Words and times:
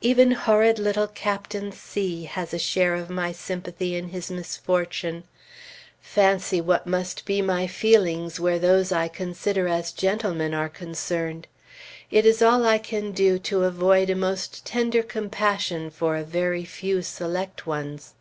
Even 0.00 0.30
horrid 0.30 0.78
little 0.78 1.08
Captain 1.08 1.72
C 1.72 2.22
has 2.22 2.54
a 2.54 2.58
share 2.60 2.94
of 2.94 3.10
my 3.10 3.32
sympathy 3.32 3.96
in 3.96 4.10
his 4.10 4.30
misfortune! 4.30 5.24
Fancy 6.00 6.60
what 6.60 6.86
must 6.86 7.24
be 7.24 7.42
my 7.42 7.66
feelings 7.66 8.38
where 8.38 8.60
those 8.60 8.92
I 8.92 9.08
consider 9.08 9.66
as 9.66 9.90
gentlemen 9.90 10.54
are 10.54 10.68
concerned! 10.68 11.48
It 12.12 12.24
is 12.24 12.42
all 12.42 12.64
I 12.64 12.78
can 12.78 13.10
do 13.10 13.40
to 13.40 13.64
avoid 13.64 14.08
a 14.08 14.14
most 14.14 14.64
tender 14.64 15.02
compassion 15.02 15.90
for 15.90 16.14
a 16.14 16.22
very 16.22 16.64
few 16.64 17.02
select 17.02 17.66
ones. 17.66 18.14